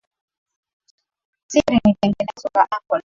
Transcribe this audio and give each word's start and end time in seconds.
Siri 1.47 1.75
ni 1.83 1.93
tengenezo 2.01 2.47
la 2.55 2.63
Apple 2.63 2.99